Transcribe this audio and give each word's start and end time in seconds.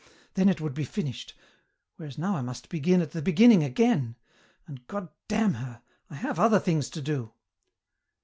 Then 0.33 0.49
it 0.49 0.59
would 0.59 0.73
be 0.73 0.83
finished, 0.83 1.35
whereas 1.95 2.17
now 2.17 2.35
I 2.35 2.41
must 2.41 2.69
begin 2.69 3.01
at 3.03 3.11
the 3.11 3.21
beginning 3.21 3.61
again, 3.61 4.15
and 4.65 4.87
God 4.87 5.09
damn 5.27 5.53
her! 5.53 5.83
I 6.09 6.15
have 6.15 6.39
other 6.39 6.59
things 6.59 6.89
to 6.89 7.03
do. 7.03 7.33